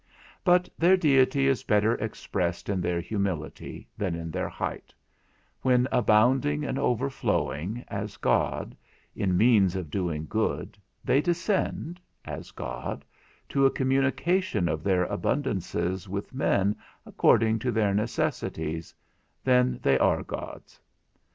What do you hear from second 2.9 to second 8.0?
humility than in their height; when abounding and overflowing,